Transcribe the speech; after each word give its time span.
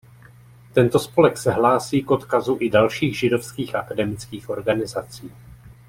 Tento 0.73 0.99
spolek 0.99 1.37
se 1.37 1.51
hlásí 1.51 2.03
k 2.03 2.11
odkazu 2.11 2.57
i 2.59 2.69
dalších 2.69 3.19
židovských 3.19 3.75
akademických 3.75 4.49
organizací. 4.49 5.31